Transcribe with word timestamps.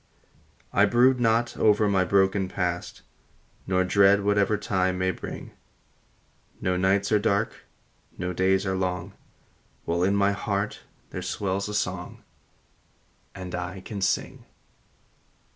I 0.73 0.85
brood 0.87 1.19
not 1.19 1.55
over 1.57 1.87
the 1.87 2.05
broken 2.07 2.47
past, 2.49 3.03
Nor 3.67 3.83
dread 3.83 4.23
whatever 4.23 4.57
time 4.57 4.97
may 4.97 5.11
bring; 5.11 5.51
No 6.59 6.75
nights 6.75 7.11
are 7.11 7.19
dark, 7.19 7.65
no 8.17 8.33
days 8.33 8.65
are 8.65 8.73
long, 8.75 9.13
While 9.85 10.01
in 10.01 10.15
my 10.15 10.31
heart 10.31 10.79
there 11.11 11.21
swells 11.21 11.69
a 11.69 11.75
song, 11.75 12.23
And 13.35 13.53
I 13.53 13.81
can 13.81 14.01
sing. 14.01 14.45